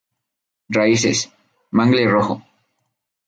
Raíces: 0.67 1.29
mangle 1.69 2.09
rojo. 2.09 2.35